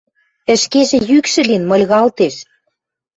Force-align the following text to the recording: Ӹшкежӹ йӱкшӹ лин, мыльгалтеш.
Ӹшкежӹ 0.53 0.97
йӱкшӹ 1.09 1.41
лин, 1.49 1.63
мыльгалтеш. 1.69 2.35